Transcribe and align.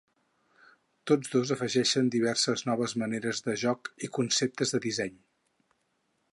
Tots 1.11 1.33
dos 1.33 1.51
afegeixen 1.55 2.09
diverses 2.15 2.65
noves 2.71 2.97
maneres 3.03 3.45
de 3.49 3.55
joc 3.67 3.93
i 4.09 4.13
conceptes 4.19 4.77
de 4.77 4.85
disseny. 4.87 5.17